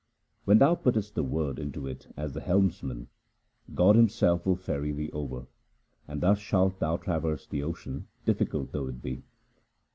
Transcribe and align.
When 0.45 0.57
thou 0.57 0.73
puttest 0.73 1.13
the 1.13 1.21
Word 1.23 1.59
into 1.59 1.85
it 1.85 2.11
as 2.17 2.33
the 2.33 2.41
helmsman, 2.41 3.07
God 3.75 3.95
Himself 3.95 4.47
will 4.47 4.55
ferry 4.55 4.91
thee 4.91 5.11
over, 5.13 5.45
and 6.07 6.21
thus 6.21 6.39
shalt 6.39 6.79
thou 6.79 6.97
traverse 6.97 7.45
the 7.45 7.61
ocean, 7.61 8.07
difficult 8.25 8.71
though 8.71 8.87
it 8.87 9.03
be. 9.03 9.21